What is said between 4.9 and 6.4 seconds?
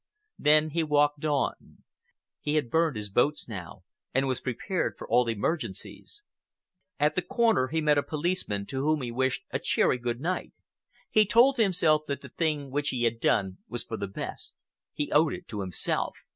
for all emergencies.